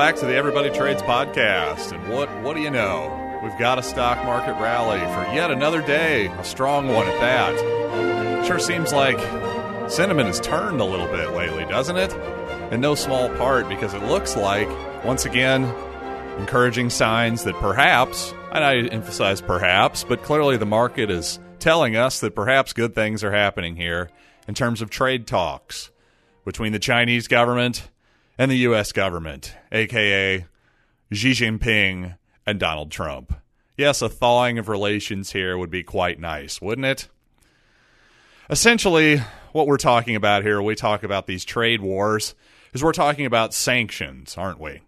back 0.00 0.16
to 0.16 0.24
the 0.24 0.34
Everybody 0.34 0.70
Trades 0.70 1.02
podcast. 1.02 1.92
And 1.92 2.10
what 2.10 2.30
what 2.40 2.56
do 2.56 2.62
you 2.62 2.70
know? 2.70 3.38
We've 3.42 3.58
got 3.58 3.78
a 3.78 3.82
stock 3.82 4.16
market 4.24 4.54
rally 4.54 4.98
for 4.98 5.34
yet 5.34 5.50
another 5.50 5.82
day, 5.82 6.28
a 6.28 6.42
strong 6.42 6.88
one 6.88 7.06
at 7.06 7.20
that. 7.20 8.46
Sure 8.46 8.58
seems 8.58 8.94
like 8.94 9.18
sentiment 9.90 10.26
has 10.28 10.40
turned 10.40 10.80
a 10.80 10.86
little 10.86 11.06
bit 11.08 11.32
lately, 11.32 11.66
doesn't 11.66 11.98
it? 11.98 12.14
In 12.72 12.80
no 12.80 12.94
small 12.94 13.28
part 13.36 13.68
because 13.68 13.92
it 13.92 14.02
looks 14.04 14.38
like 14.38 14.70
once 15.04 15.26
again 15.26 15.64
encouraging 16.38 16.88
signs 16.88 17.44
that 17.44 17.56
perhaps, 17.56 18.32
and 18.52 18.64
I 18.64 18.76
emphasize 18.76 19.42
perhaps, 19.42 20.02
but 20.02 20.22
clearly 20.22 20.56
the 20.56 20.64
market 20.64 21.10
is 21.10 21.38
telling 21.58 21.96
us 21.96 22.20
that 22.20 22.34
perhaps 22.34 22.72
good 22.72 22.94
things 22.94 23.22
are 23.22 23.32
happening 23.32 23.76
here 23.76 24.08
in 24.48 24.54
terms 24.54 24.80
of 24.80 24.88
trade 24.88 25.26
talks 25.26 25.90
between 26.46 26.72
the 26.72 26.78
Chinese 26.78 27.28
government 27.28 27.89
and 28.40 28.50
the 28.50 28.56
U.S. 28.56 28.92
government, 28.92 29.54
aka 29.70 30.46
Xi 31.12 31.32
Jinping 31.32 32.16
and 32.46 32.58
Donald 32.58 32.90
Trump. 32.90 33.34
Yes, 33.76 34.00
a 34.00 34.08
thawing 34.08 34.58
of 34.58 34.66
relations 34.66 35.32
here 35.32 35.58
would 35.58 35.68
be 35.68 35.82
quite 35.82 36.18
nice, 36.18 36.58
wouldn't 36.58 36.86
it? 36.86 37.08
Essentially, 38.48 39.18
what 39.52 39.66
we're 39.66 39.76
talking 39.76 40.16
about 40.16 40.42
here, 40.42 40.62
we 40.62 40.74
talk 40.74 41.02
about 41.02 41.26
these 41.26 41.44
trade 41.44 41.82
wars, 41.82 42.34
is 42.72 42.82
we're 42.82 42.92
talking 42.92 43.26
about 43.26 43.52
sanctions, 43.52 44.38
aren't 44.38 44.58
we? 44.58 44.80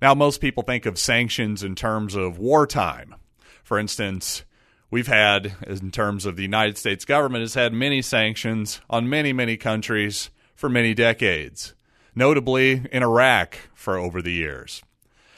Now, 0.00 0.14
most 0.14 0.40
people 0.40 0.62
think 0.62 0.86
of 0.86 0.98
sanctions 0.98 1.62
in 1.62 1.74
terms 1.74 2.14
of 2.14 2.38
wartime. 2.38 3.16
For 3.62 3.78
instance, 3.78 4.44
we've 4.90 5.08
had, 5.08 5.56
in 5.66 5.90
terms 5.90 6.24
of 6.24 6.36
the 6.36 6.42
United 6.42 6.78
States 6.78 7.04
government, 7.04 7.42
has 7.42 7.52
had 7.52 7.74
many 7.74 8.00
sanctions 8.00 8.80
on 8.88 9.10
many, 9.10 9.34
many 9.34 9.58
countries 9.58 10.30
for 10.54 10.70
many 10.70 10.94
decades 10.94 11.74
notably 12.14 12.82
in 12.90 13.02
Iraq 13.02 13.58
for 13.74 13.96
over 13.96 14.20
the 14.20 14.32
years. 14.32 14.82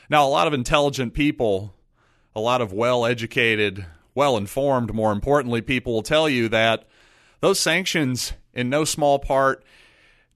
Now, 0.08 0.26
a 0.26 0.28
lot 0.28 0.46
of 0.46 0.52
intelligent 0.52 1.14
people, 1.14 1.74
a 2.34 2.40
lot 2.40 2.60
of 2.60 2.72
well 2.72 3.06
educated, 3.06 3.86
well 4.14 4.36
informed, 4.36 4.92
more 4.92 5.12
importantly, 5.12 5.60
people 5.62 5.92
will 5.92 6.02
tell 6.02 6.28
you 6.28 6.48
that 6.48 6.88
those 7.40 7.60
sanctions, 7.60 8.32
in 8.52 8.68
no 8.68 8.84
small 8.84 9.18
part, 9.18 9.64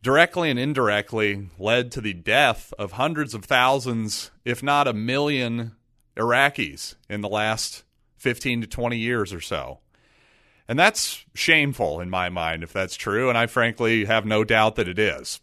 directly 0.02 0.50
and 0.50 0.58
indirectly 0.58 1.48
led 1.58 1.90
to 1.90 2.00
the 2.00 2.12
death 2.12 2.72
of 2.78 2.92
hundreds 2.92 3.34
of 3.34 3.44
thousands, 3.44 4.30
if 4.44 4.62
not 4.62 4.86
a 4.86 4.92
million, 4.92 5.72
Iraqis 6.16 6.94
in 7.08 7.20
the 7.20 7.28
last 7.28 7.82
15 8.18 8.60
to 8.60 8.66
20 8.66 8.96
years 8.96 9.32
or 9.32 9.40
so. 9.40 9.80
And 10.68 10.78
that's 10.78 11.24
shameful 11.34 12.00
in 12.00 12.08
my 12.08 12.28
mind 12.28 12.62
if 12.62 12.72
that's 12.72 12.96
true, 12.96 13.28
and 13.28 13.36
I 13.36 13.46
frankly 13.46 14.04
have 14.04 14.24
no 14.24 14.44
doubt 14.44 14.76
that 14.76 14.88
it 14.88 14.98
is 14.98 15.40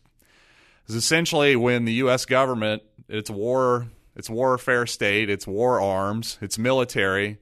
is 0.92 0.96
essentially 0.96 1.56
when 1.56 1.86
the 1.86 1.94
U.S. 1.94 2.26
government, 2.26 2.84
it's 3.08 3.30
war, 3.30 3.88
it's 4.14 4.30
warfare 4.30 4.86
state, 4.86 5.30
it's 5.30 5.48
war 5.48 5.80
arms, 5.80 6.38
it's 6.42 6.58
military, 6.58 7.38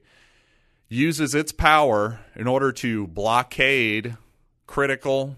uses 0.88 1.34
its 1.34 1.50
power 1.50 2.20
in 2.36 2.46
order 2.46 2.70
to 2.70 3.08
blockade 3.08 4.16
critical 4.68 5.34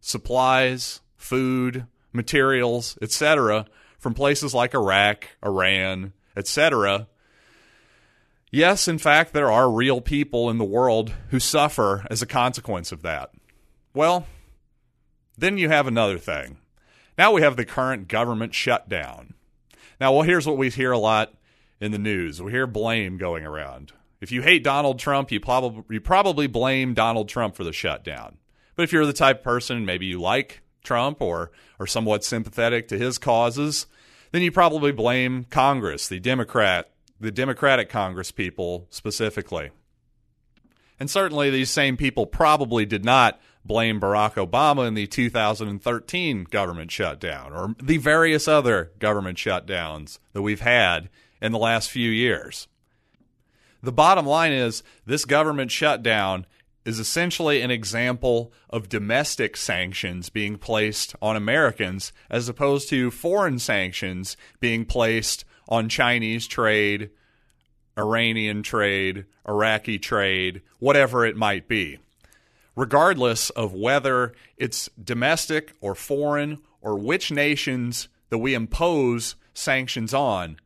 supplies, 0.00 1.00
food, 1.16 1.86
materials, 2.12 2.98
etc., 3.00 3.64
from 3.98 4.12
places 4.12 4.52
like 4.52 4.74
Iraq, 4.74 5.28
Iran, 5.42 6.12
etc. 6.36 7.08
Yes, 8.50 8.86
in 8.86 8.98
fact, 8.98 9.32
there 9.32 9.50
are 9.50 9.70
real 9.70 10.02
people 10.02 10.50
in 10.50 10.58
the 10.58 10.64
world 10.64 11.10
who 11.30 11.40
suffer 11.40 12.06
as 12.10 12.20
a 12.20 12.26
consequence 12.26 12.92
of 12.92 13.00
that. 13.00 13.30
Well, 13.94 14.26
then 15.38 15.56
you 15.56 15.70
have 15.70 15.86
another 15.86 16.18
thing. 16.18 16.58
Now 17.20 17.32
we 17.32 17.42
have 17.42 17.58
the 17.58 17.66
current 17.66 18.08
government 18.08 18.54
shutdown. 18.54 19.34
Now, 20.00 20.14
well, 20.14 20.22
here's 20.22 20.46
what 20.46 20.56
we 20.56 20.70
hear 20.70 20.90
a 20.90 20.96
lot 20.96 21.34
in 21.78 21.92
the 21.92 21.98
news. 21.98 22.40
We 22.40 22.50
hear 22.50 22.66
blame 22.66 23.18
going 23.18 23.44
around. 23.44 23.92
If 24.22 24.32
you 24.32 24.40
hate 24.40 24.64
Donald 24.64 24.98
Trump, 24.98 25.30
you 25.30 25.38
probably 25.38 25.82
you 25.90 26.00
probably 26.00 26.46
blame 26.46 26.94
Donald 26.94 27.28
Trump 27.28 27.56
for 27.56 27.62
the 27.62 27.74
shutdown. 27.74 28.38
But 28.74 28.84
if 28.84 28.92
you're 28.94 29.04
the 29.04 29.12
type 29.12 29.40
of 29.40 29.44
person, 29.44 29.84
maybe 29.84 30.06
you 30.06 30.18
like 30.18 30.62
Trump 30.82 31.20
or 31.20 31.50
are 31.78 31.86
somewhat 31.86 32.24
sympathetic 32.24 32.88
to 32.88 32.96
his 32.96 33.18
causes, 33.18 33.86
then 34.32 34.40
you 34.40 34.50
probably 34.50 34.90
blame 34.90 35.44
Congress, 35.44 36.08
the 36.08 36.20
Democrat, 36.20 36.88
the 37.20 37.30
Democratic 37.30 37.90
Congress 37.90 38.30
people 38.30 38.86
specifically. 38.88 39.72
And 40.98 41.10
certainly 41.10 41.50
these 41.50 41.68
same 41.68 41.98
people 41.98 42.24
probably 42.24 42.86
did 42.86 43.04
not 43.04 43.38
blame 43.64 44.00
Barack 44.00 44.34
Obama 44.34 44.86
in 44.88 44.94
the 44.94 45.06
2013 45.06 46.44
government 46.44 46.90
shutdown 46.90 47.52
or 47.52 47.74
the 47.82 47.98
various 47.98 48.48
other 48.48 48.92
government 48.98 49.38
shutdowns 49.38 50.18
that 50.32 50.42
we've 50.42 50.60
had 50.60 51.08
in 51.40 51.52
the 51.52 51.58
last 51.58 51.90
few 51.90 52.10
years. 52.10 52.68
The 53.82 53.92
bottom 53.92 54.26
line 54.26 54.52
is 54.52 54.82
this 55.06 55.24
government 55.24 55.70
shutdown 55.70 56.46
is 56.84 56.98
essentially 56.98 57.60
an 57.60 57.70
example 57.70 58.52
of 58.70 58.88
domestic 58.88 59.56
sanctions 59.56 60.30
being 60.30 60.56
placed 60.56 61.14
on 61.20 61.36
Americans 61.36 62.12
as 62.30 62.48
opposed 62.48 62.88
to 62.88 63.10
foreign 63.10 63.58
sanctions 63.58 64.36
being 64.60 64.84
placed 64.84 65.44
on 65.68 65.88
Chinese 65.88 66.46
trade, 66.46 67.10
Iranian 67.98 68.62
trade, 68.62 69.26
Iraqi 69.46 69.98
trade, 69.98 70.62
whatever 70.78 71.24
it 71.24 71.36
might 71.36 71.68
be 71.68 71.98
regardless 72.76 73.50
of 73.50 73.74
whether 73.74 74.32
it's 74.56 74.88
domestic 75.02 75.72
or 75.80 75.94
foreign 75.94 76.58
or 76.80 76.98
which 76.98 77.30
nations 77.30 78.08
that 78.30 78.38
we 78.38 78.54
impose 78.54 79.36
sanctions 79.52 80.14
on. 80.14 80.56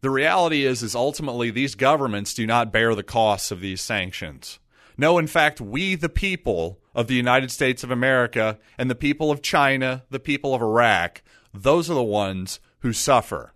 The 0.00 0.10
reality 0.10 0.64
is 0.64 0.82
is 0.82 0.94
ultimately 0.94 1.50
these 1.50 1.74
governments 1.74 2.34
do 2.34 2.46
not 2.46 2.72
bear 2.72 2.94
the 2.94 3.02
costs 3.02 3.50
of 3.50 3.60
these 3.60 3.80
sanctions. 3.80 4.58
No, 4.96 5.18
in 5.18 5.26
fact, 5.26 5.60
we 5.60 5.94
the 5.94 6.08
people 6.08 6.80
of 6.94 7.06
the 7.06 7.14
United 7.14 7.50
States 7.50 7.84
of 7.84 7.90
America 7.90 8.58
and 8.76 8.90
the 8.90 8.96
people 8.96 9.30
of 9.30 9.42
China, 9.42 10.04
the 10.10 10.20
people 10.20 10.54
of 10.54 10.62
Iraq, 10.62 11.22
those 11.54 11.88
are 11.88 11.94
the 11.94 12.02
ones 12.02 12.60
who 12.80 12.92
suffer. 12.92 13.52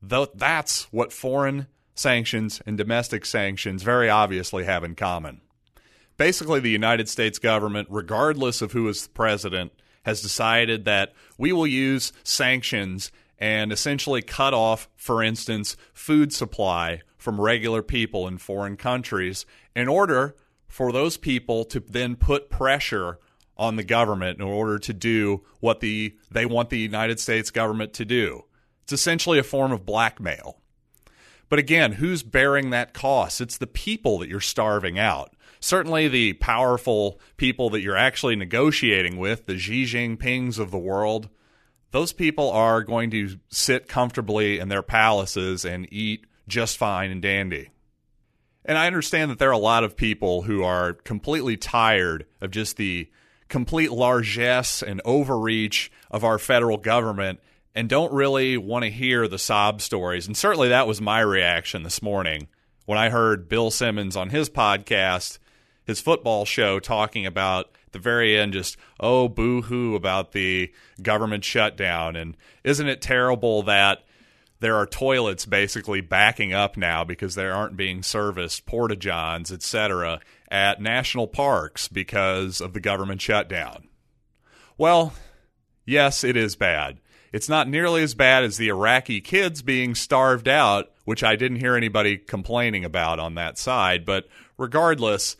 Though 0.00 0.28
that's 0.34 0.84
what 0.92 1.12
foreign 1.12 1.66
sanctions 1.94 2.60
and 2.66 2.76
domestic 2.76 3.24
sanctions 3.24 3.82
very 3.82 4.08
obviously 4.08 4.64
have 4.64 4.84
in 4.84 4.94
common 4.94 5.40
basically 6.16 6.60
the 6.60 6.70
United 6.70 7.08
States 7.08 7.38
government, 7.38 7.88
regardless 7.90 8.62
of 8.62 8.72
who 8.72 8.88
is 8.88 9.04
the 9.04 9.12
president, 9.12 9.72
has 10.04 10.20
decided 10.20 10.84
that 10.84 11.12
we 11.38 11.52
will 11.52 11.66
use 11.66 12.12
sanctions 12.24 13.12
and 13.38 13.72
essentially 13.72 14.22
cut 14.22 14.54
off, 14.54 14.88
for 14.96 15.22
instance, 15.22 15.76
food 15.92 16.32
supply 16.32 17.02
from 17.16 17.40
regular 17.40 17.82
people 17.82 18.26
in 18.28 18.38
foreign 18.38 18.76
countries 18.76 19.46
in 19.74 19.88
order 19.88 20.34
for 20.68 20.92
those 20.92 21.16
people 21.16 21.64
to 21.64 21.80
then 21.80 22.16
put 22.16 22.50
pressure 22.50 23.18
on 23.56 23.76
the 23.76 23.84
government 23.84 24.38
in 24.38 24.44
order 24.44 24.78
to 24.78 24.92
do 24.92 25.42
what 25.60 25.80
the 25.80 26.16
they 26.30 26.46
want 26.46 26.70
the 26.70 26.78
United 26.78 27.20
States 27.20 27.50
government 27.50 27.92
to 27.92 28.04
do. 28.04 28.44
It's 28.82 28.92
essentially 28.92 29.38
a 29.38 29.44
form 29.44 29.72
of 29.72 29.86
blackmail. 29.86 30.58
But 31.48 31.58
again, 31.58 31.92
who's 31.92 32.22
bearing 32.22 32.70
that 32.70 32.94
cost? 32.94 33.40
It's 33.40 33.58
the 33.58 33.66
people 33.66 34.18
that 34.18 34.28
you're 34.28 34.40
starving 34.40 34.98
out 34.98 35.34
certainly 35.62 36.08
the 36.08 36.34
powerful 36.34 37.20
people 37.36 37.70
that 37.70 37.80
you're 37.80 37.96
actually 37.96 38.36
negotiating 38.36 39.16
with, 39.16 39.46
the 39.46 39.56
Xi 39.56 39.84
Jinpings 39.84 40.58
of 40.58 40.70
the 40.70 40.78
world, 40.78 41.28
those 41.92 42.12
people 42.12 42.50
are 42.50 42.82
going 42.82 43.10
to 43.12 43.38
sit 43.48 43.86
comfortably 43.86 44.58
in 44.58 44.68
their 44.68 44.82
palaces 44.82 45.64
and 45.64 45.90
eat 45.92 46.26
just 46.48 46.76
fine 46.76 47.10
and 47.10 47.22
dandy. 47.22 47.70
And 48.64 48.76
I 48.76 48.86
understand 48.86 49.30
that 49.30 49.38
there 49.38 49.50
are 49.50 49.52
a 49.52 49.58
lot 49.58 49.84
of 49.84 49.96
people 49.96 50.42
who 50.42 50.62
are 50.62 50.94
completely 50.94 51.56
tired 51.56 52.26
of 52.40 52.50
just 52.50 52.76
the 52.76 53.08
complete 53.48 53.92
largesse 53.92 54.82
and 54.82 55.00
overreach 55.04 55.92
of 56.10 56.24
our 56.24 56.38
federal 56.38 56.76
government 56.76 57.40
and 57.74 57.88
don't 57.88 58.12
really 58.12 58.56
want 58.56 58.84
to 58.84 58.90
hear 58.90 59.28
the 59.28 59.38
sob 59.38 59.80
stories. 59.80 60.26
And 60.26 60.36
certainly 60.36 60.70
that 60.70 60.86
was 60.86 61.00
my 61.00 61.20
reaction 61.20 61.82
this 61.82 62.02
morning 62.02 62.48
when 62.84 62.98
I 62.98 63.10
heard 63.10 63.48
Bill 63.48 63.70
Simmons 63.70 64.16
on 64.16 64.30
his 64.30 64.50
podcast 64.50 65.38
his 65.84 66.00
football 66.00 66.44
show 66.44 66.78
talking 66.78 67.26
about 67.26 67.70
the 67.92 67.98
very 67.98 68.38
end 68.38 68.54
just 68.54 68.76
oh 68.98 69.28
boo 69.28 69.62
hoo 69.62 69.94
about 69.94 70.32
the 70.32 70.72
government 71.00 71.44
shutdown. 71.44 72.16
And 72.16 72.36
isn't 72.64 72.88
it 72.88 73.00
terrible 73.00 73.62
that 73.64 74.04
there 74.60 74.76
are 74.76 74.86
toilets 74.86 75.44
basically 75.44 76.00
backing 76.00 76.52
up 76.52 76.76
now 76.76 77.04
because 77.04 77.34
they 77.34 77.46
aren't 77.46 77.76
being 77.76 78.02
serviced 78.02 78.64
porta 78.64 78.94
johns 78.96 79.50
etc 79.50 80.20
at 80.50 80.80
national 80.80 81.26
parks 81.26 81.88
because 81.88 82.60
of 82.60 82.72
the 82.72 82.80
government 82.80 83.20
shutdown? 83.20 83.88
Well 84.76 85.14
yes 85.84 86.24
it 86.24 86.36
is 86.36 86.56
bad. 86.56 86.98
It's 87.32 87.48
not 87.48 87.66
nearly 87.66 88.02
as 88.02 88.14
bad 88.14 88.44
as 88.44 88.56
the 88.56 88.68
iraqi 88.68 89.20
kids 89.20 89.62
being 89.62 89.94
starved 89.94 90.48
out 90.48 90.90
which 91.04 91.24
i 91.24 91.34
didn't 91.34 91.60
hear 91.60 91.76
anybody 91.76 92.16
complaining 92.16 92.84
about 92.84 93.18
on 93.18 93.34
that 93.34 93.58
side 93.58 94.04
but 94.04 94.26
regardless 94.56 95.36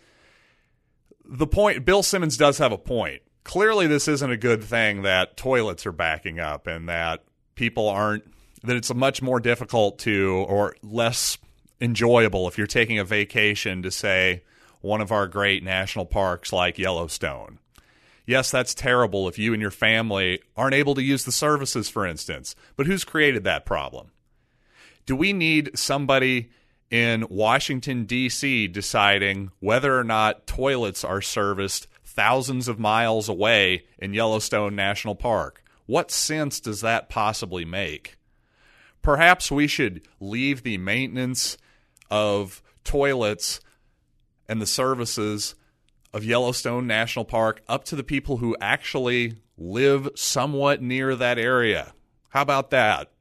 the 1.24 1.46
point 1.46 1.84
Bill 1.84 2.02
Simmons 2.02 2.36
does 2.36 2.58
have 2.58 2.72
a 2.72 2.78
point. 2.78 3.22
Clearly, 3.44 3.86
this 3.86 4.06
isn't 4.08 4.30
a 4.30 4.36
good 4.36 4.62
thing 4.62 5.02
that 5.02 5.36
toilets 5.36 5.84
are 5.86 5.92
backing 5.92 6.38
up 6.38 6.66
and 6.66 6.88
that 6.88 7.24
people 7.54 7.88
aren't 7.88 8.24
that 8.62 8.76
it's 8.76 8.94
much 8.94 9.20
more 9.20 9.40
difficult 9.40 9.98
to 10.00 10.44
or 10.48 10.76
less 10.82 11.38
enjoyable 11.80 12.46
if 12.46 12.56
you're 12.56 12.66
taking 12.66 12.98
a 12.98 13.04
vacation 13.04 13.82
to 13.82 13.90
say 13.90 14.44
one 14.80 15.00
of 15.00 15.10
our 15.10 15.26
great 15.26 15.64
national 15.64 16.06
parks 16.06 16.52
like 16.52 16.78
Yellowstone. 16.78 17.58
Yes, 18.24 18.52
that's 18.52 18.74
terrible 18.74 19.28
if 19.28 19.38
you 19.38 19.52
and 19.52 19.60
your 19.60 19.72
family 19.72 20.40
aren't 20.56 20.74
able 20.74 20.94
to 20.94 21.02
use 21.02 21.24
the 21.24 21.32
services, 21.32 21.88
for 21.88 22.06
instance. 22.06 22.54
But 22.76 22.86
who's 22.86 23.04
created 23.04 23.42
that 23.44 23.66
problem? 23.66 24.12
Do 25.06 25.16
we 25.16 25.32
need 25.32 25.76
somebody 25.76 26.50
in 26.93 27.27
Washington, 27.31 28.05
D.C. 28.05 28.69
deciding 28.69 29.50
whether 29.61 29.99
or 29.99 30.05
not 30.05 30.47
toilets 30.47 31.03
are 31.03 31.23
serviced 31.23 31.89
thousands 32.05 32.69
of 32.69 32.79
miles 32.79 33.31
away 33.31 33.87
in 33.99 34.12
Yellowstone 34.12 34.77
National 34.77 35.15
Park? 35.15 35.65
What 35.87 36.11
sense 36.11 36.61
does 36.61 36.83
that 36.83 37.09
possibly 37.09 37.65
make? 37.65 38.19
Perhaps 39.00 39.50
we 39.50 39.67
should 39.67 40.03
leave 40.21 40.62
the 40.62 40.77
maintenance 40.77 41.56
of 42.11 42.62
toilets 42.85 43.61
and 44.47 44.61
the 44.61 44.67
services 44.67 45.55
of 46.12 46.25
Yellowstone 46.25 46.87
National 46.87 47.25
Park 47.25 47.62
up 47.69 47.85
to 47.85 47.97
the 47.97 48.05
people 48.05 48.37
who 48.37 48.55
actually 48.61 49.37
live 49.56 50.11
somewhat 50.15 50.83
near 50.83 51.17
that 51.17 51.39
area. 51.39 51.94
How 52.29 52.43
about 52.43 52.69
that? 52.71 53.12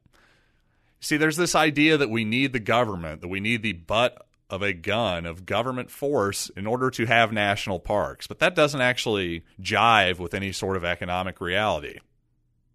See, 1.02 1.16
there's 1.16 1.36
this 1.36 1.56
idea 1.56 1.96
that 1.96 2.10
we 2.10 2.24
need 2.24 2.52
the 2.52 2.60
government, 2.60 3.22
that 3.22 3.28
we 3.28 3.40
need 3.40 3.62
the 3.62 3.72
butt 3.72 4.24
of 4.48 4.62
a 4.62 4.72
gun 4.72 5.26
of 5.26 5.44
government 5.44 5.90
force 5.90 6.48
in 6.50 6.64
order 6.64 6.90
to 6.90 7.06
have 7.06 7.32
national 7.32 7.80
parks, 7.80 8.28
but 8.28 8.38
that 8.38 8.54
doesn't 8.54 8.80
actually 8.80 9.42
jive 9.60 10.20
with 10.20 10.32
any 10.32 10.52
sort 10.52 10.76
of 10.76 10.84
economic 10.84 11.40
reality. 11.40 11.98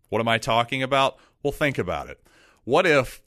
What 0.10 0.20
am 0.20 0.28
I 0.28 0.40
talking 0.40 0.84
about? 0.84 1.18
Well, 1.42 1.54
think 1.54 1.78
about 1.78 2.10
it. 2.10 2.22
What 2.66 2.86
if 2.86 3.22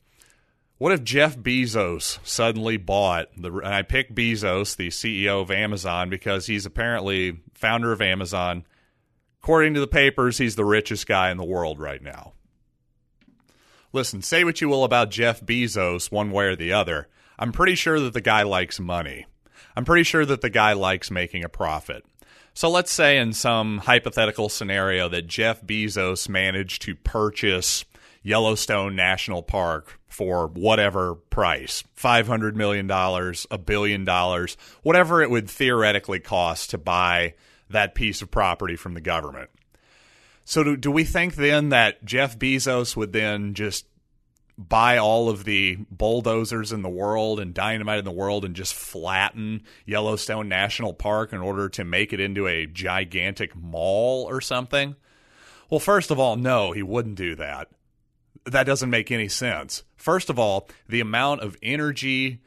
what 0.76 0.93
if 0.93 1.02
Jeff 1.02 1.38
Bezos 1.38 2.19
suddenly 2.23 2.76
bought 2.76 3.29
the? 3.38 3.50
And 3.50 3.75
I 3.75 3.81
picked 3.81 4.14
Bezos, 4.14 4.76
the 4.76 4.88
CEO 4.88 5.41
of 5.41 5.50
Amazon, 5.50 6.11
because 6.11 6.47
he's 6.47 6.67
apparently 6.67 7.41
founder 7.55 7.93
of 7.93 8.02
Amazon. 8.02 8.67
According 9.43 9.73
to 9.75 9.81
the 9.81 9.87
papers, 9.87 10.37
he's 10.37 10.56
the 10.56 10.64
richest 10.67 11.06
guy 11.06 11.31
in 11.31 11.38
the 11.38 11.44
world 11.44 11.79
right 11.79 12.02
now. 12.02 12.35
Listen, 13.93 14.23
say 14.23 14.45
what 14.45 14.61
you 14.61 14.69
will 14.69 14.85
about 14.85 15.11
Jeff 15.11 15.41
Bezos, 15.41 16.13
one 16.13 16.31
way 16.31 16.47
or 16.47 16.57
the 16.57 16.73
other. 16.73 17.09
I'm 17.39 17.53
pretty 17.53 17.75
sure 17.75 17.99
that 18.01 18.13
the 18.13 18.21
guy 18.21 18.43
likes 18.45 18.79
money. 18.79 19.27
I'm 19.75 19.85
pretty 19.85 20.05
sure 20.05 20.25
that 20.25 20.43
the 20.43 20.51
guy 20.51 20.75
likes 20.75 21.11
making 21.11 21.43
a 21.43 21.49
profit. 21.49 22.05
So 22.55 22.69
let's 22.69 22.91
say 22.91 23.19
in 23.19 23.33
some 23.33 23.79
hypothetical 23.79 24.49
scenario 24.49 25.09
that 25.09 25.27
Jeff 25.27 25.63
Bezos 25.63 26.29
managed 26.29 26.83
to 26.83 26.95
purchase 26.95 27.85
Yellowstone 28.23 28.95
National 28.95 29.43
Park 29.43 29.99
for 30.09 30.49
whatever 30.49 31.15
price 31.15 31.83
$500 31.97 32.55
million, 32.55 32.91
a 33.51 33.59
billion 33.59 34.05
dollars, 34.05 34.57
whatever 34.83 35.23
it 35.23 35.31
would 35.31 35.49
theoretically 35.49 36.21
cost 36.21 36.71
to 36.71 36.79
buy 36.79 37.35
that 37.71 37.95
piece 37.95 38.21
of 38.21 38.31
property 38.31 38.77
from 38.77 38.95
the 38.95 39.01
government. 39.01 39.51
So, 40.50 40.64
do, 40.64 40.76
do 40.76 40.91
we 40.91 41.05
think 41.05 41.37
then 41.37 41.69
that 41.69 42.05
Jeff 42.05 42.37
Bezos 42.37 42.97
would 42.97 43.12
then 43.12 43.55
just 43.55 43.87
buy 44.58 44.99
all 44.99 45.29
of 45.29 45.44
the 45.44 45.79
bulldozers 45.91 46.73
in 46.73 46.82
the 46.82 46.88
world 46.88 47.38
and 47.38 47.55
dynamite 47.55 48.00
in 48.00 48.05
the 48.05 48.11
world 48.11 48.44
and 48.44 48.56
just 48.56 48.75
flatten 48.75 49.62
Yellowstone 49.87 50.49
National 50.49 50.93
Park 50.93 51.32
in 51.32 51.38
order 51.38 51.69
to 51.69 51.85
make 51.85 52.12
it 52.12 52.19
into 52.19 52.49
a 52.49 52.67
gigantic 52.67 53.55
mall 53.55 54.25
or 54.29 54.41
something? 54.41 54.97
Well, 55.70 55.79
first 55.79 56.11
of 56.11 56.19
all, 56.19 56.35
no, 56.35 56.73
he 56.73 56.82
wouldn't 56.82 57.14
do 57.14 57.37
that 57.37 57.69
that 58.44 58.64
doesn't 58.64 58.91
make 58.91 59.11
any 59.11 59.29
sense. 59.29 59.85
First 59.97 60.31
of 60.31 60.38
all, 60.38 60.69
the 60.88 61.00
amount 61.00 61.43
of 61.43 61.56
energy 61.62 62.41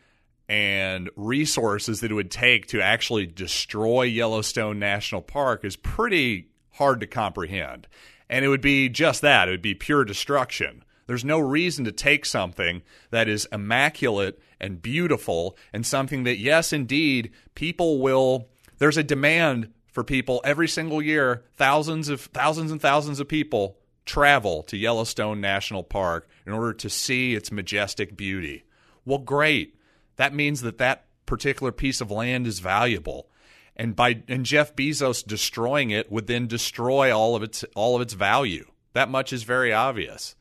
and 0.50 1.10
resources 1.16 2.02
that 2.02 2.12
it 2.12 2.16
would 2.16 2.32
take 2.32 2.68
to 2.68 2.82
actually 2.82 3.26
destroy 3.26 4.04
Yellowstone 4.04 4.80
National 4.80 5.22
Park 5.22 5.64
is 5.64 5.76
pretty 5.76 6.50
hard 6.74 7.00
to 7.00 7.08
comprehend. 7.08 7.88
And 8.30 8.44
it 8.44 8.50
would 8.50 8.62
be 8.62 8.90
just 8.90 9.22
that 9.22 9.48
it 9.48 9.52
would 9.52 9.62
be 9.62 9.76
pure 9.76 10.06
destruction. 10.06 10.84
There's 11.06 11.26
no 11.26 11.40
reason 11.40 11.86
to 11.86 11.92
take 11.92 12.26
something 12.26 12.82
that 13.10 13.28
is 13.28 13.48
immaculate 13.52 14.42
and 14.60 14.82
beautiful 14.82 15.58
and 15.74 15.86
something 15.86 16.24
that, 16.24 16.38
yes, 16.38 16.72
indeed, 16.72 17.32
people 17.56 18.00
will. 18.00 18.48
There's 18.78 18.98
a 18.98 19.04
demand 19.04 19.74
for 19.92 20.04
people 20.04 20.42
every 20.44 20.68
single 20.68 21.02
year, 21.02 21.44
thousands 21.56 22.10
of 22.10 22.22
thousands 22.22 22.72
and 22.72 22.82
thousands 22.82 23.20
of 23.20 23.28
people 23.28 23.78
travel 24.06 24.64
to 24.64 24.78
Yellowstone 24.78 25.40
National 25.40 25.84
Park 25.84 26.28
in 26.46 26.54
order 26.54 26.74
to 26.74 26.90
see 26.90 27.36
its 27.36 27.52
majestic 27.52 28.18
beauty. 28.18 28.66
Well, 29.06 29.20
great. 29.20 29.76
That 30.16 30.34
means 30.34 30.62
that 30.62 30.78
that 30.78 31.06
particular 31.26 31.72
piece 31.72 32.02
of 32.02 32.12
land 32.12 32.48
is 32.48 32.60
valuable. 32.60 33.28
And 33.76 33.96
by 33.96 34.24
and 34.28 34.46
Jeff 34.46 34.76
Bezos 34.76 35.26
destroying 35.26 35.90
it 35.90 36.12
would 36.12 36.28
then 36.28 36.48
destroy 36.48 37.16
all 37.16 37.36
of 37.36 37.44
its 37.44 37.64
all 37.76 37.96
of 37.96 38.02
its 38.02 38.14
value. 38.14 38.66
That 38.94 39.10
much 39.10 39.34
is 39.34 39.44
very 39.44 39.74
obvious. 39.74 40.36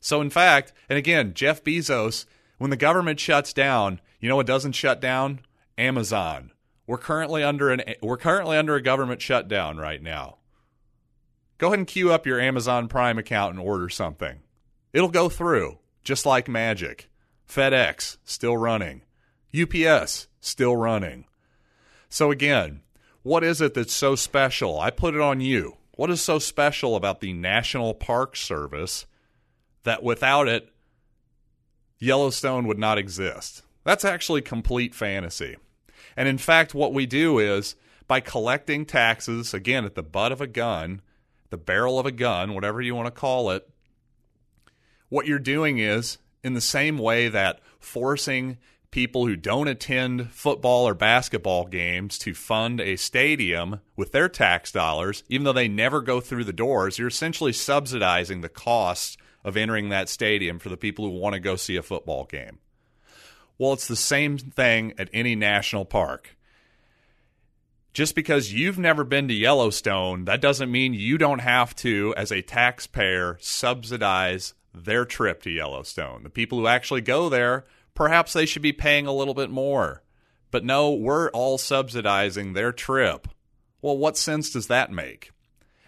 So 0.00 0.20
in 0.20 0.30
fact, 0.30 0.72
and 0.88 0.98
again, 0.98 1.32
Jeff 1.34 1.64
Bezos, 1.64 2.26
when 2.58 2.70
the 2.70 2.76
government 2.76 3.20
shuts 3.20 3.52
down, 3.52 4.00
you 4.20 4.28
know 4.28 4.36
what 4.36 4.46
doesn't 4.46 4.72
shut 4.72 5.00
down? 5.00 5.40
Amazon. 5.78 6.52
We're 6.86 6.98
currently 6.98 7.42
under 7.42 7.70
an 7.70 7.82
we're 8.02 8.16
currently 8.16 8.56
under 8.56 8.74
a 8.74 8.82
government 8.82 9.22
shutdown 9.22 9.76
right 9.78 10.02
now. 10.02 10.38
Go 11.58 11.68
ahead 11.68 11.80
and 11.80 11.88
queue 11.88 12.12
up 12.12 12.26
your 12.26 12.40
Amazon 12.40 12.88
Prime 12.88 13.18
account 13.18 13.54
and 13.54 13.60
order 13.60 13.88
something. 13.88 14.40
It'll 14.92 15.08
go 15.08 15.28
through, 15.28 15.78
just 16.04 16.24
like 16.24 16.48
magic. 16.48 17.10
FedEx, 17.48 18.18
still 18.24 18.56
running. 18.56 19.02
UPS, 19.58 20.28
still 20.40 20.76
running. 20.76 21.24
So, 22.08 22.30
again, 22.30 22.80
what 23.22 23.44
is 23.44 23.60
it 23.60 23.74
that's 23.74 23.92
so 23.92 24.14
special? 24.14 24.80
I 24.80 24.90
put 24.90 25.14
it 25.14 25.20
on 25.20 25.40
you. 25.40 25.76
What 25.92 26.10
is 26.10 26.22
so 26.22 26.38
special 26.38 26.96
about 26.96 27.20
the 27.20 27.32
National 27.32 27.92
Park 27.92 28.36
Service 28.36 29.06
that 29.82 30.02
without 30.02 30.48
it, 30.48 30.72
Yellowstone 31.98 32.66
would 32.66 32.78
not 32.78 32.98
exist? 32.98 33.62
That's 33.84 34.04
actually 34.04 34.42
complete 34.42 34.94
fantasy. 34.94 35.56
And 36.16 36.28
in 36.28 36.38
fact, 36.38 36.74
what 36.74 36.94
we 36.94 37.06
do 37.06 37.38
is 37.38 37.74
by 38.06 38.20
collecting 38.20 38.86
taxes, 38.86 39.52
again, 39.52 39.84
at 39.84 39.94
the 39.94 40.02
butt 40.02 40.32
of 40.32 40.40
a 40.40 40.46
gun, 40.46 41.02
the 41.50 41.58
barrel 41.58 41.98
of 41.98 42.06
a 42.06 42.12
gun, 42.12 42.54
whatever 42.54 42.80
you 42.80 42.94
want 42.94 43.06
to 43.06 43.10
call 43.10 43.50
it, 43.50 43.68
what 45.08 45.26
you're 45.26 45.38
doing 45.38 45.78
is 45.78 46.18
in 46.44 46.54
the 46.54 46.60
same 46.60 46.98
way 46.98 47.28
that 47.28 47.60
forcing 47.78 48.58
people 48.90 49.26
who 49.26 49.36
don't 49.36 49.68
attend 49.68 50.30
football 50.30 50.88
or 50.88 50.94
basketball 50.94 51.66
games 51.66 52.18
to 52.18 52.34
fund 52.34 52.80
a 52.80 52.96
stadium 52.96 53.80
with 53.96 54.12
their 54.12 54.28
tax 54.28 54.72
dollars, 54.72 55.24
even 55.28 55.44
though 55.44 55.52
they 55.52 55.68
never 55.68 56.00
go 56.00 56.20
through 56.20 56.44
the 56.44 56.52
doors, 56.52 56.98
you're 56.98 57.08
essentially 57.08 57.52
subsidizing 57.52 58.40
the 58.40 58.48
cost 58.48 59.18
of 59.44 59.56
entering 59.56 59.88
that 59.88 60.08
stadium 60.08 60.58
for 60.58 60.68
the 60.68 60.76
people 60.76 61.04
who 61.04 61.18
want 61.18 61.34
to 61.34 61.40
go 61.40 61.56
see 61.56 61.76
a 61.76 61.82
football 61.82 62.24
game. 62.24 62.58
Well, 63.58 63.72
it's 63.72 63.88
the 63.88 63.96
same 63.96 64.38
thing 64.38 64.94
at 64.98 65.10
any 65.12 65.34
national 65.34 65.84
park 65.84 66.36
just 67.98 68.14
because 68.14 68.52
you've 68.52 68.78
never 68.78 69.02
been 69.02 69.26
to 69.26 69.34
Yellowstone, 69.34 70.24
that 70.26 70.40
doesn't 70.40 70.70
mean 70.70 70.94
you 70.94 71.18
don't 71.18 71.40
have 71.40 71.74
to, 71.74 72.14
as 72.16 72.30
a 72.30 72.42
taxpayer, 72.42 73.36
subsidize 73.40 74.54
their 74.72 75.04
trip 75.04 75.42
to 75.42 75.50
Yellowstone. 75.50 76.22
The 76.22 76.30
people 76.30 76.58
who 76.58 76.68
actually 76.68 77.00
go 77.00 77.28
there, 77.28 77.64
perhaps 77.98 78.32
they 78.32 78.46
should 78.46 78.62
be 78.62 78.72
paying 78.72 79.08
a 79.08 79.12
little 79.12 79.34
bit 79.34 79.50
more. 79.50 80.04
But 80.52 80.64
no, 80.64 80.92
we're 80.92 81.30
all 81.30 81.58
subsidizing 81.58 82.52
their 82.52 82.70
trip. 82.70 83.26
Well, 83.82 83.98
what 83.98 84.16
sense 84.16 84.50
does 84.50 84.68
that 84.68 84.92
make? 84.92 85.32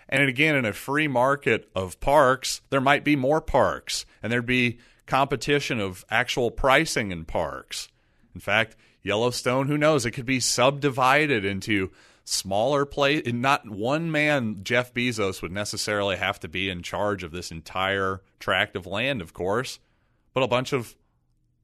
And 0.08 0.28
again, 0.28 0.56
in 0.56 0.64
a 0.64 0.72
free 0.72 1.06
market 1.06 1.70
of 1.72 2.00
parks, 2.00 2.62
there 2.70 2.80
might 2.80 3.04
be 3.04 3.14
more 3.14 3.40
parks, 3.40 4.06
and 4.24 4.32
there'd 4.32 4.44
be 4.44 4.80
competition 5.06 5.78
of 5.78 6.04
actual 6.10 6.50
pricing 6.50 7.12
in 7.12 7.26
parks. 7.26 7.88
In 8.34 8.40
fact, 8.40 8.74
Yellowstone, 9.04 9.68
who 9.68 9.78
knows? 9.78 10.04
It 10.04 10.10
could 10.10 10.26
be 10.26 10.40
subdivided 10.40 11.44
into 11.44 11.92
smaller 12.24 12.86
place. 12.86 13.22
Not 13.32 13.70
one 13.70 14.10
man, 14.10 14.64
Jeff 14.64 14.92
Bezos, 14.92 15.42
would 15.42 15.52
necessarily 15.52 16.16
have 16.16 16.40
to 16.40 16.48
be 16.48 16.70
in 16.70 16.82
charge 16.82 17.22
of 17.22 17.30
this 17.30 17.52
entire 17.52 18.20
tract 18.40 18.74
of 18.74 18.84
land, 18.84 19.22
of 19.22 19.32
course, 19.32 19.78
but 20.34 20.42
a 20.42 20.48
bunch 20.48 20.72
of 20.72 20.96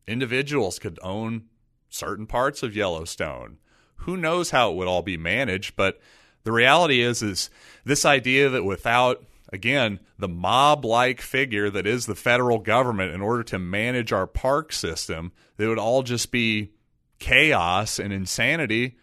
individuals 0.06 0.78
could 0.78 0.98
own 1.02 1.44
certain 1.88 2.26
parts 2.26 2.62
of 2.62 2.76
Yellowstone. 2.76 3.58
Who 4.00 4.16
knows 4.16 4.50
how 4.50 4.70
it 4.70 4.76
would 4.76 4.88
all 4.88 5.02
be 5.02 5.16
managed? 5.16 5.76
But 5.76 6.00
the 6.44 6.52
reality 6.52 7.00
is, 7.00 7.22
is 7.22 7.50
this 7.84 8.04
idea 8.04 8.48
that 8.48 8.64
without 8.64 9.24
again, 9.52 10.00
the 10.18 10.28
mob 10.28 10.84
like 10.84 11.20
figure 11.20 11.70
that 11.70 11.86
is 11.86 12.06
the 12.06 12.14
federal 12.14 12.58
government 12.58 13.14
in 13.14 13.20
order 13.20 13.42
to 13.44 13.58
manage 13.58 14.12
our 14.12 14.26
park 14.26 14.72
system, 14.72 15.32
they 15.56 15.66
would 15.66 15.78
all 15.78 16.02
just 16.02 16.30
be 16.30 16.72
chaos 17.18 17.98
and 17.98 18.12
insanity 18.12 18.96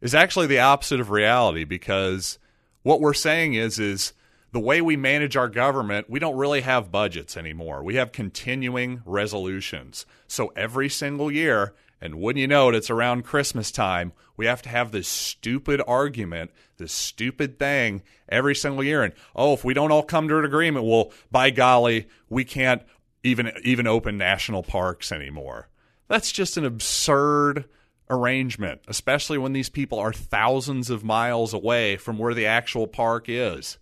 is 0.00 0.14
actually 0.14 0.46
the 0.46 0.58
opposite 0.58 1.00
of 1.00 1.10
reality 1.10 1.64
because 1.64 2.38
what 2.82 3.00
we're 3.00 3.14
saying 3.14 3.54
is 3.54 3.78
is 3.78 4.12
the 4.52 4.60
way 4.60 4.82
we 4.82 4.96
manage 4.96 5.36
our 5.36 5.48
government, 5.48 6.10
we 6.10 6.18
don't 6.18 6.36
really 6.36 6.60
have 6.60 6.92
budgets 6.92 7.36
anymore. 7.36 7.82
We 7.82 7.94
have 7.96 8.12
continuing 8.12 9.02
resolutions. 9.06 10.04
So 10.26 10.52
every 10.54 10.90
single 10.90 11.32
year, 11.32 11.74
and 12.02 12.16
wouldn't 12.16 12.40
you 12.40 12.46
know 12.46 12.68
it, 12.68 12.74
it's 12.74 12.90
around 12.90 13.24
Christmas 13.24 13.70
time, 13.70 14.12
we 14.36 14.44
have 14.46 14.60
to 14.62 14.68
have 14.68 14.92
this 14.92 15.08
stupid 15.08 15.80
argument, 15.86 16.50
this 16.76 16.92
stupid 16.92 17.58
thing 17.58 18.02
every 18.28 18.54
single 18.54 18.84
year. 18.84 19.02
And 19.02 19.14
oh, 19.34 19.54
if 19.54 19.64
we 19.64 19.72
don't 19.72 19.90
all 19.90 20.02
come 20.02 20.28
to 20.28 20.38
an 20.38 20.44
agreement, 20.44 20.84
well, 20.84 21.12
by 21.30 21.50
golly, 21.50 22.08
we 22.28 22.44
can't 22.44 22.82
even 23.22 23.52
even 23.62 23.86
open 23.86 24.18
national 24.18 24.62
parks 24.62 25.12
anymore. 25.12 25.68
That's 26.08 26.32
just 26.32 26.56
an 26.58 26.64
absurd 26.66 27.66
arrangement, 28.10 28.82
especially 28.86 29.38
when 29.38 29.54
these 29.54 29.70
people 29.70 29.98
are 29.98 30.12
thousands 30.12 30.90
of 30.90 31.04
miles 31.04 31.54
away 31.54 31.96
from 31.96 32.18
where 32.18 32.34
the 32.34 32.46
actual 32.46 32.86
park 32.86 33.26
is. 33.28 33.78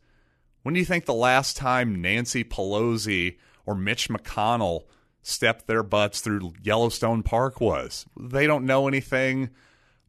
When 0.63 0.75
do 0.75 0.81
you 0.81 0.87
think 0.87 1.07
the 1.07 1.15
last 1.15 1.57
time 1.57 2.03
Nancy 2.03 2.45
Pelosi 2.45 3.39
or 3.65 3.75
Mitch 3.75 4.09
McConnell 4.09 4.85
stepped 5.23 5.67
their 5.67 5.83
butts 5.83 6.21
through 6.21 6.53
Yellowstone 6.63 7.23
Park 7.23 7.61
was? 7.61 8.05
They 8.19 8.47
don't 8.47 8.67
know 8.67 8.87
anything 8.87 9.51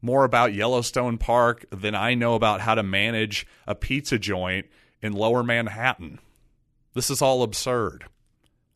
more 0.02 0.24
about 0.24 0.52
Yellowstone 0.52 1.16
Park 1.16 1.64
than 1.70 1.94
I 1.94 2.14
know 2.14 2.34
about 2.34 2.60
how 2.60 2.74
to 2.74 2.82
manage 2.82 3.46
a 3.66 3.74
pizza 3.74 4.18
joint 4.18 4.66
in 5.00 5.12
lower 5.12 5.42
Manhattan. 5.42 6.18
This 6.94 7.08
is 7.08 7.22
all 7.22 7.42
absurd. 7.42 8.04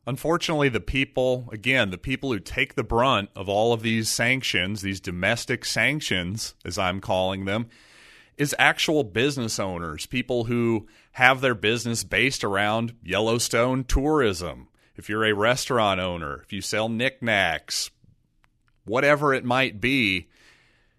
Unfortunately, 0.07 0.69
the 0.69 0.79
people, 0.79 1.49
again, 1.51 1.91
the 1.91 1.97
people 1.97 2.31
who 2.31 2.39
take 2.39 2.75
the 2.75 2.83
brunt 2.83 3.29
of 3.35 3.49
all 3.49 3.73
of 3.73 3.81
these 3.81 4.09
sanctions, 4.09 4.81
these 4.81 5.01
domestic 5.01 5.65
sanctions, 5.65 6.55
as 6.63 6.77
I'm 6.77 7.01
calling 7.01 7.43
them, 7.43 7.67
is 8.37 8.55
actual 8.57 9.03
business 9.03 9.59
owners, 9.59 10.05
people 10.05 10.45
who 10.45 10.87
have 11.17 11.41
their 11.41 11.55
business 11.55 12.03
based 12.03 12.43
around 12.43 12.93
Yellowstone 13.03 13.83
tourism. 13.83 14.67
If 14.95 15.09
you're 15.09 15.25
a 15.25 15.33
restaurant 15.33 15.99
owner, 15.99 16.41
if 16.43 16.53
you 16.53 16.61
sell 16.61 16.89
knickknacks, 16.89 17.89
whatever 18.85 19.33
it 19.33 19.43
might 19.43 19.81
be, 19.81 20.27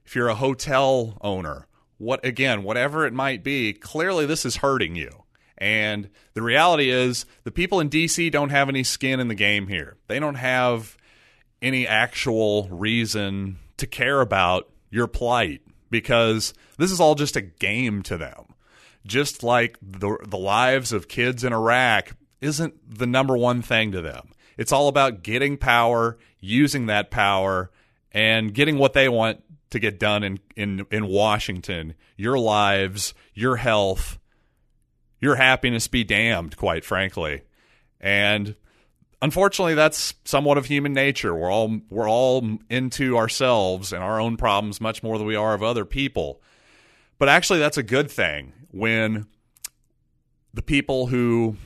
if 0.04 0.16
you're 0.16 0.26
a 0.26 0.34
hotel 0.34 1.18
owner, 1.20 1.68
what 1.98 2.24
again, 2.24 2.64
whatever 2.64 3.06
it 3.06 3.12
might 3.12 3.44
be, 3.44 3.72
clearly 3.72 4.26
this 4.26 4.44
is 4.44 4.56
hurting 4.56 4.96
you. 4.96 5.22
And 5.56 6.10
the 6.34 6.42
reality 6.42 6.90
is, 6.90 7.24
the 7.44 7.52
people 7.52 7.78
in 7.78 7.88
DC 7.88 8.32
don't 8.32 8.50
have 8.50 8.68
any 8.68 8.82
skin 8.82 9.20
in 9.20 9.28
the 9.28 9.36
game 9.36 9.68
here. 9.68 9.98
They 10.08 10.18
don't 10.18 10.34
have 10.34 10.96
any 11.62 11.86
actual 11.86 12.66
reason 12.72 13.60
to 13.76 13.86
care 13.86 14.20
about 14.20 14.68
your 14.90 15.06
plight 15.06 15.60
because 15.90 16.54
this 16.76 16.90
is 16.90 16.98
all 16.98 17.14
just 17.14 17.36
a 17.36 17.40
game 17.40 18.02
to 18.02 18.16
them. 18.16 18.54
Just 19.06 19.42
like 19.42 19.78
the, 19.80 20.18
the 20.26 20.38
lives 20.38 20.92
of 20.92 21.08
kids 21.08 21.44
in 21.44 21.52
Iraq 21.52 22.16
isn't 22.40 22.98
the 22.98 23.06
number 23.06 23.36
one 23.36 23.62
thing 23.62 23.92
to 23.92 24.02
them. 24.02 24.30
It's 24.56 24.72
all 24.72 24.88
about 24.88 25.22
getting 25.22 25.56
power, 25.56 26.18
using 26.40 26.86
that 26.86 27.10
power, 27.10 27.70
and 28.12 28.52
getting 28.52 28.78
what 28.78 28.92
they 28.92 29.08
want 29.08 29.42
to 29.70 29.78
get 29.78 29.98
done 29.98 30.24
in, 30.24 30.40
in, 30.56 30.86
in 30.90 31.06
Washington. 31.06 31.94
Your 32.16 32.38
lives, 32.38 33.14
your 33.34 33.56
health, 33.56 34.18
your 35.20 35.36
happiness 35.36 35.88
be 35.88 36.04
damned, 36.04 36.56
quite 36.56 36.84
frankly. 36.84 37.42
And 38.00 38.56
unfortunately, 39.20 39.74
that's 39.74 40.14
somewhat 40.24 40.58
of 40.58 40.66
human 40.66 40.92
nature. 40.92 41.34
We're 41.34 41.52
all 41.52 41.80
we're 41.90 42.08
all 42.08 42.58
into 42.70 43.16
ourselves 43.16 43.92
and 43.92 44.02
our 44.02 44.20
own 44.20 44.36
problems 44.36 44.80
much 44.80 45.02
more 45.02 45.18
than 45.18 45.26
we 45.26 45.36
are 45.36 45.54
of 45.54 45.62
other 45.62 45.84
people. 45.84 46.40
But 47.18 47.28
actually, 47.28 47.58
that's 47.58 47.78
a 47.78 47.82
good 47.82 48.10
thing 48.10 48.52
when 48.70 49.26
the 50.54 50.62
people 50.62 51.06
who 51.06 51.56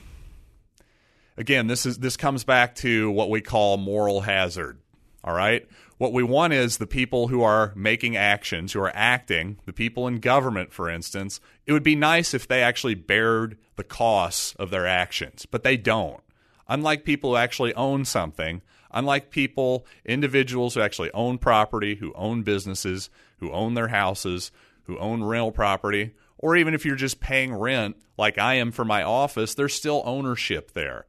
again 1.37 1.67
this 1.67 1.85
is 1.85 1.97
this 1.99 2.17
comes 2.17 2.43
back 2.43 2.75
to 2.75 3.09
what 3.11 3.29
we 3.29 3.41
call 3.41 3.77
moral 3.77 4.21
hazard 4.21 4.79
all 5.23 5.33
right 5.33 5.67
what 6.03 6.11
we 6.11 6.23
want 6.23 6.51
is 6.51 6.77
the 6.77 6.85
people 6.85 7.29
who 7.29 7.43
are 7.43 7.71
making 7.75 8.17
actions, 8.17 8.73
who 8.73 8.81
are 8.81 8.91
acting, 8.93 9.57
the 9.65 9.71
people 9.71 10.05
in 10.05 10.19
government, 10.19 10.73
for 10.73 10.89
instance. 10.89 11.39
It 11.65 11.71
would 11.71 11.81
be 11.81 11.95
nice 11.95 12.33
if 12.33 12.45
they 12.45 12.61
actually 12.61 12.95
bared 12.95 13.57
the 13.77 13.85
costs 13.85 14.53
of 14.55 14.69
their 14.69 14.85
actions, 14.85 15.45
but 15.45 15.63
they 15.63 15.77
don't. 15.77 16.21
Unlike 16.67 17.05
people 17.05 17.31
who 17.31 17.37
actually 17.37 17.73
own 17.75 18.03
something, 18.03 18.61
unlike 18.91 19.29
people, 19.29 19.85
individuals 20.03 20.73
who 20.73 20.81
actually 20.81 21.11
own 21.11 21.37
property, 21.37 21.95
who 21.95 22.11
own 22.15 22.41
businesses, 22.43 23.09
who 23.37 23.51
own 23.51 23.73
their 23.73 23.87
houses, 23.87 24.51
who 24.83 24.97
own 24.97 25.23
rental 25.23 25.53
property, 25.53 26.11
or 26.43 26.55
even 26.55 26.73
if 26.73 26.85
you're 26.85 26.95
just 26.95 27.19
paying 27.19 27.53
rent 27.53 27.95
like 28.17 28.37
I 28.37 28.55
am 28.55 28.71
for 28.71 28.85
my 28.85 29.01
office, 29.01 29.55
there's 29.55 29.73
still 29.73 30.03
ownership 30.05 30.73
there 30.73 31.07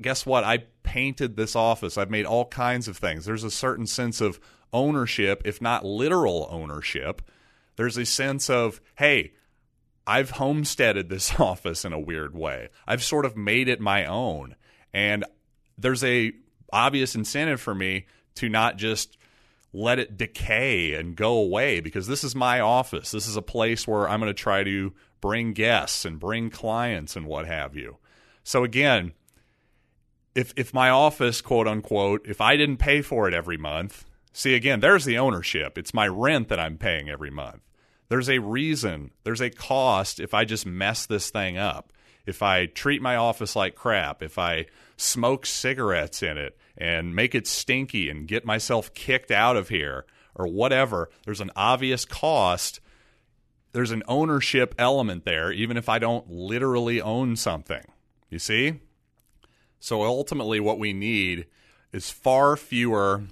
guess 0.00 0.24
what? 0.24 0.44
I 0.44 0.64
painted 0.82 1.36
this 1.36 1.54
office. 1.54 1.98
I've 1.98 2.10
made 2.10 2.26
all 2.26 2.46
kinds 2.46 2.88
of 2.88 2.96
things. 2.96 3.24
There's 3.24 3.44
a 3.44 3.50
certain 3.50 3.86
sense 3.86 4.20
of 4.20 4.40
ownership, 4.72 5.42
if 5.44 5.60
not 5.60 5.84
literal 5.84 6.48
ownership. 6.50 7.22
There's 7.76 7.96
a 7.96 8.06
sense 8.06 8.48
of, 8.48 8.80
hey, 8.96 9.32
I've 10.06 10.30
homesteaded 10.30 11.08
this 11.08 11.34
office 11.40 11.84
in 11.84 11.92
a 11.92 12.00
weird 12.00 12.34
way. 12.34 12.68
I've 12.86 13.02
sort 13.02 13.24
of 13.24 13.36
made 13.36 13.68
it 13.68 13.80
my 13.80 14.04
own. 14.04 14.56
And 14.92 15.24
there's 15.78 16.04
a 16.04 16.32
obvious 16.72 17.14
incentive 17.14 17.60
for 17.60 17.74
me 17.74 18.06
to 18.36 18.48
not 18.48 18.76
just 18.76 19.16
let 19.72 19.98
it 19.98 20.16
decay 20.16 20.94
and 20.94 21.16
go 21.16 21.34
away 21.34 21.80
because 21.80 22.06
this 22.06 22.24
is 22.24 22.34
my 22.34 22.60
office. 22.60 23.10
This 23.10 23.28
is 23.28 23.36
a 23.36 23.42
place 23.42 23.86
where 23.86 24.08
I'm 24.08 24.20
going 24.20 24.30
to 24.30 24.34
try 24.34 24.64
to 24.64 24.92
bring 25.20 25.52
guests 25.52 26.04
and 26.04 26.18
bring 26.18 26.50
clients 26.50 27.14
and 27.16 27.26
what 27.26 27.46
have 27.46 27.76
you. 27.76 27.98
So 28.42 28.64
again, 28.64 29.12
if 30.34 30.52
if 30.56 30.74
my 30.74 30.90
office, 30.90 31.40
quote 31.40 31.68
unquote, 31.68 32.26
if 32.26 32.40
I 32.40 32.56
didn't 32.56 32.78
pay 32.78 33.02
for 33.02 33.28
it 33.28 33.34
every 33.34 33.56
month, 33.56 34.04
see 34.32 34.54
again, 34.54 34.80
there's 34.80 35.04
the 35.04 35.18
ownership. 35.18 35.78
It's 35.78 35.94
my 35.94 36.08
rent 36.08 36.48
that 36.48 36.60
I'm 36.60 36.78
paying 36.78 37.08
every 37.08 37.30
month. 37.30 37.62
There's 38.08 38.28
a 38.28 38.38
reason, 38.38 39.12
there's 39.22 39.40
a 39.40 39.50
cost 39.50 40.18
if 40.18 40.34
I 40.34 40.44
just 40.44 40.66
mess 40.66 41.06
this 41.06 41.30
thing 41.30 41.56
up. 41.56 41.92
If 42.26 42.42
I 42.42 42.66
treat 42.66 43.00
my 43.00 43.16
office 43.16 43.54
like 43.54 43.74
crap, 43.74 44.22
if 44.22 44.36
I 44.36 44.66
smoke 45.00 45.46
cigarettes 45.46 46.22
in 46.22 46.38
it 46.38 46.56
and 46.76 47.14
make 47.14 47.34
it 47.34 47.46
stinky 47.46 48.08
and 48.08 48.28
get 48.28 48.44
myself 48.44 48.92
kicked 48.94 49.30
out 49.30 49.56
of 49.56 49.68
here 49.68 50.04
or 50.34 50.46
whatever, 50.46 51.10
there's 51.24 51.40
an 51.40 51.50
obvious 51.56 52.04
cost. 52.04 52.80
There's 53.72 53.90
an 53.90 54.02
ownership 54.08 54.74
element 54.78 55.24
there, 55.24 55.52
even 55.52 55.76
if 55.76 55.88
I 55.88 55.98
don't 55.98 56.30
literally 56.30 57.00
own 57.00 57.36
something. 57.36 57.84
You 58.28 58.38
see? 58.38 58.80
So 59.78 60.02
ultimately, 60.02 60.60
what 60.60 60.78
we 60.78 60.92
need 60.92 61.46
is 61.92 62.10
far 62.10 62.56
fewer 62.56 63.22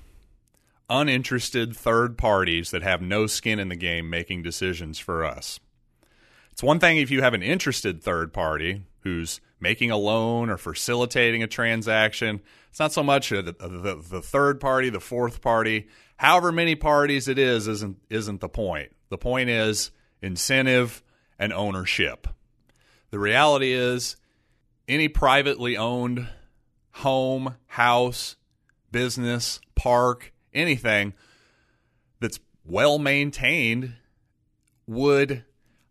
uninterested 0.90 1.76
third 1.76 2.16
parties 2.16 2.70
that 2.70 2.82
have 2.82 3.02
no 3.02 3.26
skin 3.26 3.58
in 3.58 3.68
the 3.68 3.76
game 3.76 4.08
making 4.08 4.42
decisions 4.42 4.98
for 4.98 5.24
us. 5.24 5.60
It's 6.50 6.62
one 6.62 6.80
thing 6.80 6.96
if 6.96 7.10
you 7.10 7.22
have 7.22 7.34
an 7.34 7.42
interested 7.42 8.02
third 8.02 8.32
party 8.32 8.82
who's 9.00 9.40
making 9.60 9.90
a 9.90 9.96
loan 9.96 10.50
or 10.50 10.56
facilitating 10.56 11.42
a 11.42 11.46
transaction. 11.46 12.40
It's 12.70 12.78
not 12.78 12.92
so 12.92 13.02
much 13.02 13.30
the, 13.30 13.42
the, 13.42 14.02
the, 14.08 14.22
third 14.22 14.60
party, 14.60 14.90
the 14.90 15.00
fourth 15.00 15.40
party, 15.40 15.88
however 16.16 16.52
many 16.52 16.74
parties 16.74 17.28
it 17.28 17.38
is, 17.38 17.66
isn't 17.66 17.98
isn't 18.10 18.40
the 18.40 18.48
point. 18.48 18.94
The 19.08 19.18
point 19.18 19.50
is 19.50 19.90
incentive 20.22 21.02
and 21.38 21.52
ownership. 21.52 22.28
The 23.10 23.18
reality 23.18 23.72
is 23.72 24.16
any 24.86 25.08
privately 25.08 25.76
owned 25.76 26.28
home, 26.90 27.54
house, 27.66 28.36
business, 28.90 29.60
park, 29.74 30.32
anything 30.52 31.14
that's 32.20 32.40
well 32.64 32.98
maintained 32.98 33.94
would 34.86 35.44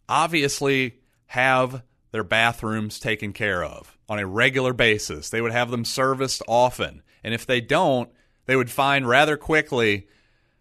obviously 0.09 0.99
have 1.27 1.83
their 2.11 2.23
bathrooms 2.23 2.99
taken 2.99 3.33
care 3.33 3.63
of 3.63 3.97
on 4.09 4.19
a 4.19 4.27
regular 4.27 4.73
basis. 4.73 5.29
They 5.29 5.41
would 5.41 5.51
have 5.51 5.71
them 5.71 5.85
serviced 5.85 6.41
often. 6.47 7.03
And 7.23 7.33
if 7.33 7.45
they 7.45 7.61
don't, 7.61 8.09
they 8.45 8.55
would 8.55 8.71
find 8.71 9.07
rather 9.07 9.37
quickly 9.37 10.07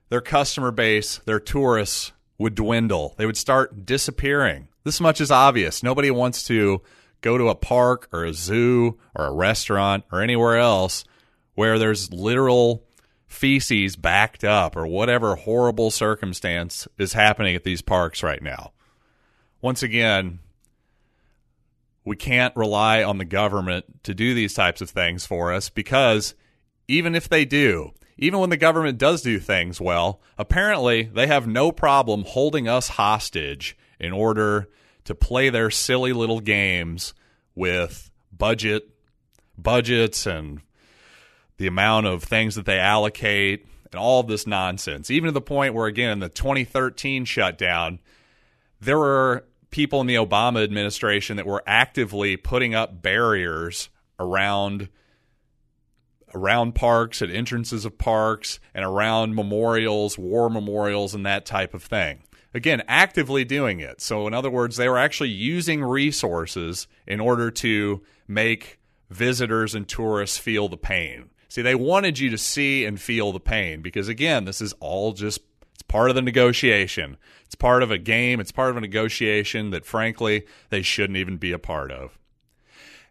their 0.08 0.20
customer 0.20 0.70
base, 0.70 1.18
their 1.18 1.40
tourists 1.40 2.12
would 2.38 2.54
dwindle. 2.54 3.14
They 3.16 3.26
would 3.26 3.36
start 3.36 3.86
disappearing. 3.86 4.68
This 4.84 5.00
much 5.00 5.20
is 5.20 5.30
obvious. 5.30 5.82
Nobody 5.82 6.10
wants 6.10 6.44
to 6.44 6.82
go 7.20 7.38
to 7.38 7.48
a 7.48 7.54
park 7.54 8.08
or 8.12 8.24
a 8.24 8.34
zoo 8.34 8.98
or 9.14 9.26
a 9.26 9.32
restaurant 9.32 10.04
or 10.12 10.20
anywhere 10.20 10.58
else 10.58 11.04
where 11.54 11.78
there's 11.78 12.12
literal 12.12 12.84
feces 13.26 13.96
backed 13.96 14.44
up 14.44 14.76
or 14.76 14.86
whatever 14.86 15.34
horrible 15.34 15.90
circumstance 15.90 16.86
is 16.98 17.14
happening 17.14 17.56
at 17.56 17.64
these 17.64 17.82
parks 17.82 18.22
right 18.22 18.42
now. 18.42 18.72
Once 19.60 19.82
again, 19.82 20.38
we 22.06 22.16
can't 22.16 22.54
rely 22.56 23.02
on 23.02 23.18
the 23.18 23.24
government 23.24 24.04
to 24.04 24.14
do 24.14 24.32
these 24.32 24.54
types 24.54 24.80
of 24.80 24.88
things 24.88 25.26
for 25.26 25.52
us 25.52 25.68
because 25.68 26.34
even 26.86 27.16
if 27.16 27.28
they 27.28 27.44
do, 27.44 27.90
even 28.16 28.38
when 28.38 28.48
the 28.48 28.56
government 28.56 28.96
does 28.96 29.22
do 29.22 29.40
things 29.40 29.80
well, 29.80 30.22
apparently 30.38 31.02
they 31.02 31.26
have 31.26 31.48
no 31.48 31.72
problem 31.72 32.24
holding 32.24 32.68
us 32.68 32.90
hostage 32.90 33.76
in 33.98 34.12
order 34.12 34.68
to 35.04 35.14
play 35.16 35.50
their 35.50 35.68
silly 35.68 36.12
little 36.12 36.40
games 36.40 37.12
with 37.56 38.10
budget 38.32 38.88
budgets 39.58 40.26
and 40.26 40.60
the 41.56 41.66
amount 41.66 42.06
of 42.06 42.22
things 42.22 42.54
that 42.54 42.66
they 42.66 42.78
allocate 42.78 43.66
and 43.86 43.98
all 43.98 44.22
this 44.22 44.46
nonsense. 44.46 45.10
Even 45.10 45.26
to 45.26 45.32
the 45.32 45.40
point 45.40 45.74
where, 45.74 45.86
again, 45.86 46.10
in 46.10 46.18
the 46.20 46.28
2013 46.28 47.24
shutdown, 47.24 47.98
there 48.80 48.98
were 48.98 49.45
people 49.70 50.00
in 50.00 50.06
the 50.06 50.14
Obama 50.14 50.62
administration 50.62 51.36
that 51.36 51.46
were 51.46 51.62
actively 51.66 52.36
putting 52.36 52.74
up 52.74 53.02
barriers 53.02 53.88
around 54.18 54.88
around 56.34 56.74
parks 56.74 57.22
at 57.22 57.30
entrances 57.30 57.84
of 57.84 57.96
parks 57.96 58.60
and 58.74 58.84
around 58.84 59.34
memorials, 59.34 60.18
war 60.18 60.50
memorials 60.50 61.14
and 61.14 61.24
that 61.24 61.46
type 61.46 61.72
of 61.72 61.82
thing. 61.82 62.22
Again, 62.52 62.82
actively 62.88 63.44
doing 63.44 63.80
it. 63.80 64.00
So 64.00 64.26
in 64.26 64.34
other 64.34 64.50
words, 64.50 64.76
they 64.76 64.88
were 64.88 64.98
actually 64.98 65.30
using 65.30 65.82
resources 65.82 66.88
in 67.06 67.20
order 67.20 67.50
to 67.52 68.02
make 68.28 68.78
visitors 69.08 69.74
and 69.74 69.88
tourists 69.88 70.36
feel 70.36 70.68
the 70.68 70.76
pain. 70.76 71.30
See, 71.48 71.62
they 71.62 71.74
wanted 71.74 72.18
you 72.18 72.28
to 72.30 72.38
see 72.38 72.84
and 72.84 73.00
feel 73.00 73.32
the 73.32 73.40
pain 73.40 73.80
because, 73.80 74.08
again, 74.08 74.44
this 74.44 74.60
is 74.60 74.74
all 74.74 75.12
just 75.12 75.40
part 75.96 76.10
of 76.10 76.14
the 76.14 76.20
negotiation. 76.20 77.16
It's 77.46 77.54
part 77.54 77.82
of 77.82 77.90
a 77.90 77.96
game. 77.96 78.38
It's 78.38 78.52
part 78.52 78.68
of 78.68 78.76
a 78.76 78.82
negotiation 78.82 79.70
that, 79.70 79.86
frankly, 79.86 80.44
they 80.68 80.82
shouldn't 80.82 81.16
even 81.16 81.38
be 81.38 81.52
a 81.52 81.58
part 81.58 81.90
of. 81.90 82.18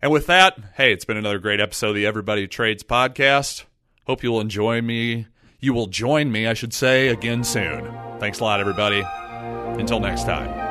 And 0.04 0.12
with 0.12 0.28
that, 0.28 0.56
hey, 0.76 0.94
it's 0.94 1.04
been 1.04 1.18
another 1.18 1.40
great 1.40 1.60
episode 1.60 1.90
of 1.90 1.96
the 1.96 2.06
Everybody 2.06 2.48
Trades 2.48 2.84
podcast. 2.84 3.64
Hope 4.06 4.22
you 4.22 4.32
will 4.32 4.40
enjoy 4.40 4.84
me. 4.84 5.26
You 5.60 5.74
will 5.74 5.88
join 5.88 6.32
me, 6.32 6.46
I 6.46 6.54
should 6.54 6.76
say, 6.76 7.08
again 7.08 7.44
soon. 7.44 7.92
Thanks 8.20 8.40
a 8.40 8.44
lot, 8.44 8.60
everybody. 8.60 9.04
Until 9.80 10.00
next 10.00 10.26
time. 10.26 10.65